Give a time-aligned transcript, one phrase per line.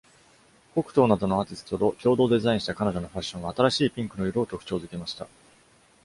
[0.73, 5.27] コクトーなどのアーティストと共同デザインした彼女のファッションは、新しいピンクの色を特徴づけました。